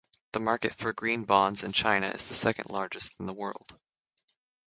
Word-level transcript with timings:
The 0.31 0.39
market 0.39 0.73
for 0.73 0.93
green 0.93 1.25
bonds 1.25 1.61
in 1.63 1.73
China 1.73 2.07
is 2.07 2.27
the 2.27 2.33
second 2.33 2.71
largest 2.71 3.19
in 3.19 3.27
the 3.27 3.35
world. 3.35 3.79